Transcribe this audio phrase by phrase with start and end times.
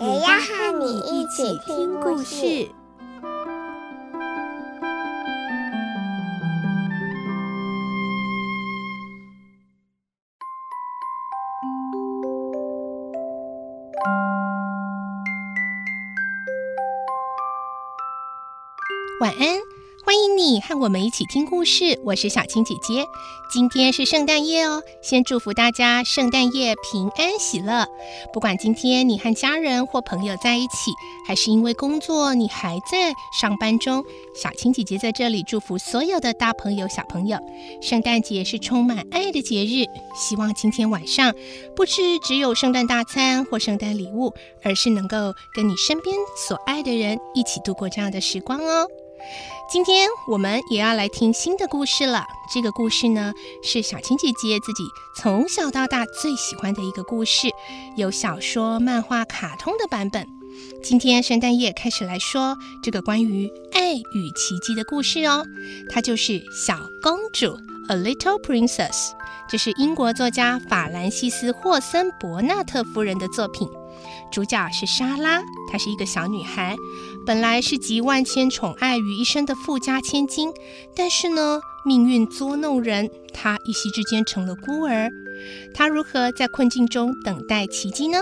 [0.00, 2.68] 也要和你一起听故事。
[19.20, 19.77] 晚安。
[20.08, 23.04] 欢迎你和我们一起听故事，我是小青姐姐。
[23.52, 27.86] 今天是圣诞夜哦，先祝福大家圣诞夜平安喜乐。
[28.32, 30.92] 不管今天你和家人或朋友在一起，
[31.26, 34.02] 还是因为工作你还在上班中，
[34.34, 37.38] 小青姐姐在这里祝福所有的大朋友、小朋友。
[37.82, 39.84] 圣诞节是充满爱的节日，
[40.16, 41.34] 希望今天晚上
[41.76, 46.16] 不只只有圣诞大餐或圣诞礼物，而是能够跟你身边
[46.48, 48.86] 所爱的人一起度过这样的时光哦。
[49.70, 52.24] 今天我们也要来听新的故事了。
[52.52, 57.48] 这个故事呢，是小青姐姐自己从小到大最喜欢的一个故事，
[57.96, 60.26] 有小说、漫画、卡通的版本。
[60.82, 65.44] 今天圣诞夜开始来说这个关于爱与奇迹的故事哦。
[65.90, 67.46] 它就是《小公主》
[67.88, 69.10] （A Little Princess），
[69.48, 73.68] 这是英国作家法兰西斯·霍森伯纳特夫人的作品。
[74.30, 76.76] 主角是莎拉，她是一个小女孩，
[77.26, 80.52] 本来是集万千宠爱于一身的富家千金，
[80.94, 85.08] 但是呢，命运捉弄人，她一夕之间成了孤儿。
[85.74, 88.18] 她如何在困境中等待奇迹呢？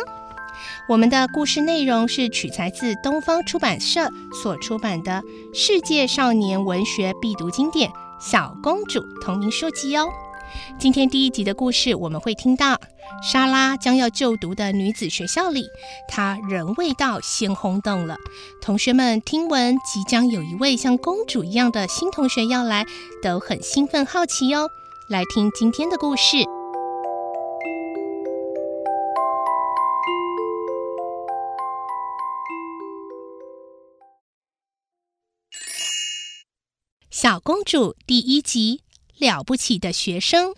[0.88, 4.08] 我们的故事内容是取材自东方出版社
[4.42, 5.22] 所出版的
[5.54, 10.08] 《世界少年文学必读经典》《小公主》同名书籍哦。
[10.78, 12.80] 今天第一集的故事，我们会听到
[13.22, 15.66] 莎拉将要就读的女子学校里，
[16.08, 18.16] 她人未到先轰动了。
[18.60, 22.84] 同学们听闻即将有一位像公主一样的新同学要来，
[23.22, 24.68] 都很兴奋好奇哦。
[25.08, 26.36] 来听今天的故事，
[37.10, 38.85] 《小公主》第一集。
[39.18, 40.54] 了不起的学生。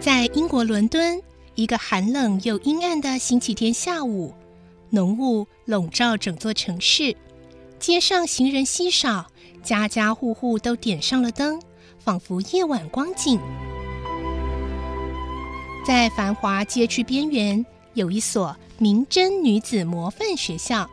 [0.00, 1.20] 在英国伦敦，
[1.56, 4.32] 一个寒冷又阴暗的星期天下午，
[4.90, 7.16] 浓雾笼罩整座城市，
[7.78, 9.26] 街上行人稀少，
[9.64, 11.60] 家家户户都点上了灯。
[12.06, 13.40] 仿佛夜晚光景，
[15.84, 20.88] 在繁华街区边缘有一所明真女子模范学校。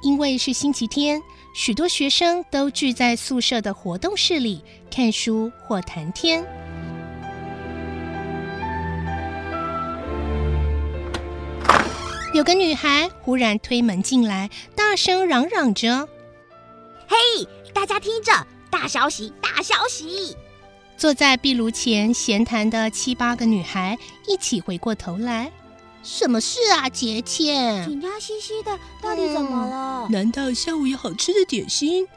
[0.00, 1.22] 因为是星期天，
[1.54, 6.42] 许多学生都聚在宿舍的活动室里看书或谈天。
[12.32, 16.08] 有个女孩忽然推门进来，大声嚷嚷着
[17.06, 17.16] ：“嘿，
[17.74, 18.32] 大家听着，
[18.70, 20.34] 大消息，大消息！”
[20.96, 25.52] 坐在壁炉前闲谈的七八个女孩一起回过头来，
[26.02, 27.86] 什么事啊，杰倩？
[27.86, 30.08] 紧张兮兮的，到底怎么了？
[30.10, 32.08] 难道下午有好吃的点心？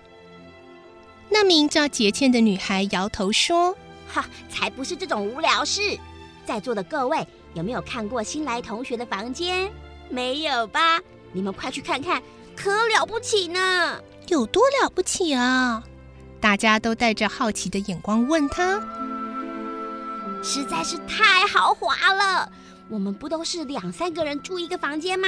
[1.27, 3.75] 那名叫杰倩的女孩摇头说
[4.07, 5.99] ：“哈，才不是这种无聊事。
[6.45, 9.69] 在座的各位有没有看过新来同学的房间？
[10.09, 10.99] 没有吧？
[11.33, 12.23] 你们快去看看，
[12.55, 14.01] 可了不起呢！
[14.29, 15.83] 有多了不起啊？”
[16.41, 18.81] 大家都带着好奇的眼光问他
[20.41, 22.49] ：“实在是太豪华了！
[22.89, 25.27] 我们不都是两三个人住一个房间吗？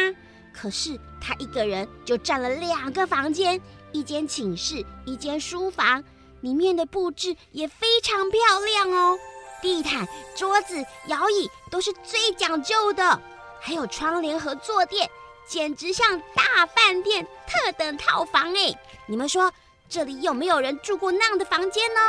[0.53, 3.59] 可是他一个人就占了两个房间，
[3.91, 6.01] 一间寝室，一间书房，
[6.39, 9.17] 里面的布置也非常漂亮哦。
[9.61, 10.75] 地毯、桌子、
[11.07, 13.21] 摇椅都是最讲究的，
[13.59, 15.09] 还有窗帘和坐垫，
[15.45, 18.73] 简直像大饭店特等套房哎！
[19.07, 19.51] 你们说？”
[19.93, 21.99] 这里有没有人住过那样的房间呢？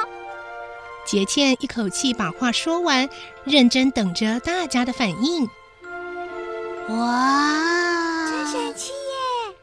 [1.04, 3.10] 杰倩一口气把话说完，
[3.42, 5.48] 认真等着大家的反应。
[6.90, 9.56] 哇，真神奇耶！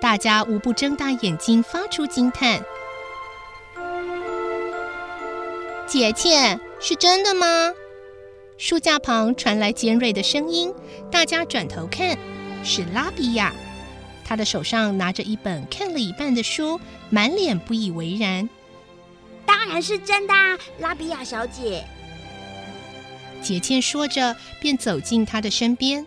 [0.00, 2.60] 大家无不睁大眼睛，发出惊叹。
[5.86, 7.72] 杰倩，是真的吗？
[8.58, 10.74] 书架旁传来尖锐的声音，
[11.08, 12.18] 大家转头看，
[12.64, 13.54] 是拉比亚，
[14.30, 16.80] 他的手上拿着一本看了一半的书，
[17.10, 18.48] 满脸不以为然。
[19.44, 20.32] 当然是真的，
[20.78, 21.84] 拉比亚小姐。
[23.42, 26.06] 杰茜说着，便走进他的身边。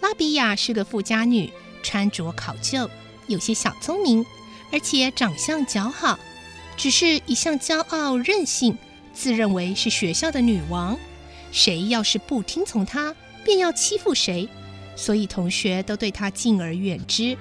[0.00, 1.52] 拉比亚是个富家女，
[1.84, 2.90] 穿着考究，
[3.28, 4.26] 有些小聪明，
[4.72, 6.18] 而且长相姣好，
[6.76, 8.76] 只是一向骄傲任性，
[9.14, 10.98] 自认为是学校的女王。
[11.52, 14.48] 谁要是不听从她，便要欺负谁，
[14.94, 17.36] 所以同学都对她敬而远之。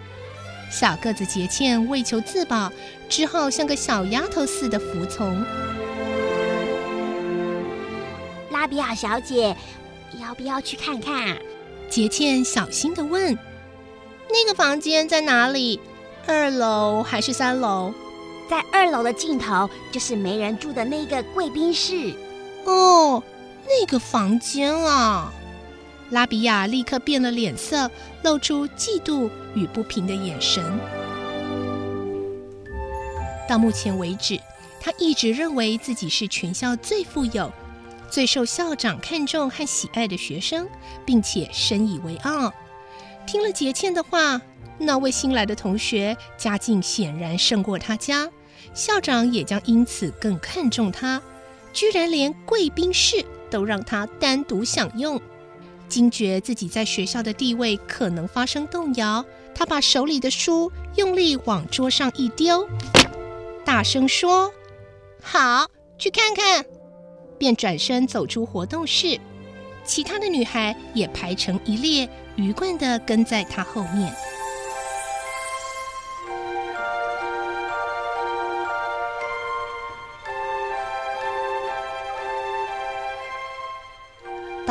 [0.69, 2.71] 小个子杰茜为求自保，
[3.09, 5.43] 只好像个小丫头似的服从。
[8.51, 9.55] 拉比亚小姐，
[10.21, 11.37] 要不要去看看？
[11.89, 13.37] 杰茜小心的问
[14.31, 15.79] ：“那个房间在哪里？
[16.25, 17.93] 二楼还是三楼？”
[18.49, 22.13] 在二楼的尽头，就是没人住的那个贵宾室。
[22.65, 23.23] 哦，
[23.65, 25.33] 那个房间啊！
[26.11, 27.89] 拉比亚立刻变了脸色，
[28.23, 30.63] 露出嫉妒与不平的眼神。
[33.49, 34.39] 到目前为止，
[34.79, 37.51] 他一直认为自己是全校最富有。
[38.09, 40.67] 最受校长看重和喜爱的学生，
[41.05, 42.53] 并且深以为傲。
[43.25, 44.41] 听了杰茜的话，
[44.77, 48.29] 那位新来的同学家境显然胜过他家，
[48.73, 51.21] 校长也将因此更看重他，
[51.71, 55.21] 居然连贵宾室都让他单独享用。
[55.91, 59.23] 惊觉自己在学校的地位可能发生动摇，
[59.53, 62.65] 他把手里的书用力往桌上一丢，
[63.65, 64.49] 大声说
[65.21, 65.67] ：“好，
[65.97, 66.65] 去看看。”
[67.37, 69.19] 便转身走出活动室，
[69.83, 72.07] 其他的女孩也排成一列，
[72.37, 74.15] 鱼贯地跟在他后面。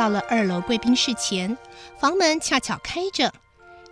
[0.01, 1.55] 到了二楼贵宾室前，
[1.99, 3.31] 房门恰巧开着，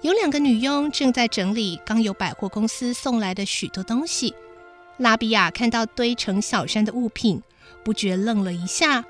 [0.02, 4.34] 有两个女佣正在整理刚由百货公司送来的许多东西。
[4.98, 7.44] 拉比亚看到堆成小山的物品。
[7.84, 9.06] 不觉愣了一下，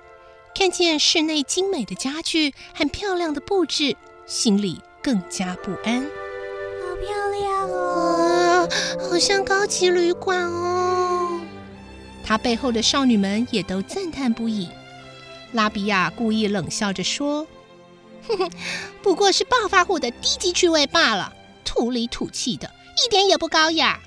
[0.53, 3.95] 看见室内精美的家具和漂亮的布置，
[4.25, 6.01] 心里更加不安。
[6.01, 8.69] 好漂亮哦，
[9.09, 11.39] 好像高级旅馆哦。
[12.25, 14.67] 他背后的少女们也都赞叹不已。
[15.51, 17.47] 拉比亚故意冷笑着说
[18.27, 18.51] ：“哼哼，
[19.01, 21.33] 不过是暴发户的低级趣味罢了，
[21.65, 22.71] 土里土气的，
[23.03, 23.99] 一点也不高雅。”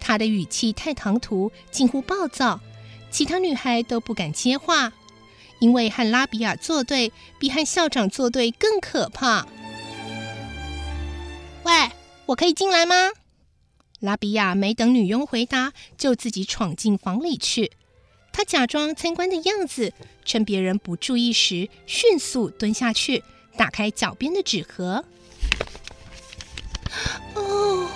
[0.00, 2.60] 他的语气太唐突，近乎暴躁。
[3.10, 4.92] 其他女孩都不敢接话，
[5.60, 9.46] 因为和拉比亚作对比和校长作对更可怕。
[11.64, 11.72] 喂，
[12.24, 13.10] 我可以进来吗？
[14.00, 17.72] 拉比亚没等女佣回答，就自己闯进房里去。
[18.32, 19.92] 他假装参观的样子，
[20.24, 23.22] 趁别人不注意时，迅速蹲下去，
[23.56, 25.04] 打开脚边的纸盒。
[27.34, 27.88] 哦，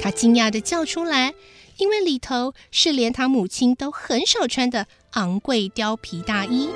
[0.00, 1.34] 他惊讶地叫出来。
[1.78, 6.70] 因为里头是连他母亲都很少穿的昂贵貂皮大衣，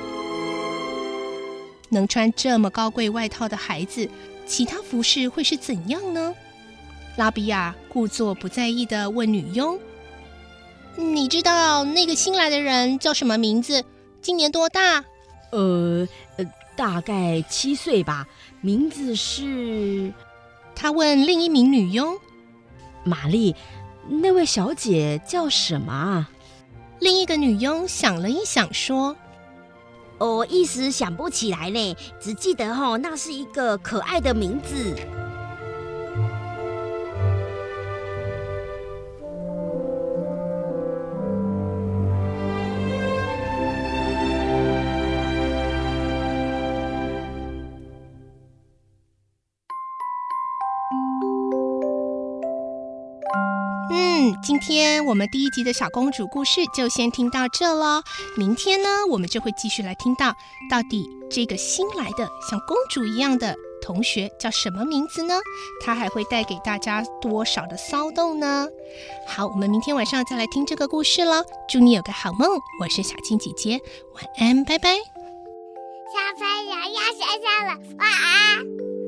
[1.89, 4.07] 能穿这么高贵外套的孩子，
[4.45, 6.35] 其他服饰会是怎样呢？
[7.15, 9.79] 拉比亚故作不在意地问女佣
[10.95, 13.83] ：“你知道那个新来的人叫什么名字？
[14.21, 15.03] 今年多大
[15.51, 16.07] ？”“呃，
[16.37, 16.45] 呃，
[16.75, 18.27] 大概七岁吧。
[18.61, 20.13] 名字是……”
[20.75, 22.17] 他问另一名女佣
[23.03, 23.55] ：“玛丽。”
[24.09, 26.29] 那位小姐叫什么啊？
[26.99, 29.15] 另一个女佣想了一想，说
[30.17, 34.95] ：“我一时想不起来嘞，只记得哈，那是一个可爱的名字。”
[55.03, 58.01] 我们第一集的小公主故事就先听到这喽。
[58.37, 60.33] 明天呢，我们就会继续来听到
[60.69, 65.33] 到底这个新来的像公主一样的同学叫什么名字呢？
[65.83, 68.67] 她还会带给大家多少的骚动呢？
[69.27, 71.43] 好，我们明天晚上再来听这个故事喽。
[71.67, 73.79] 祝你有个好梦，我是小青姐姐，
[74.15, 74.95] 晚安，拜拜。
[74.95, 79.00] 小朋友要睡觉了，晚安。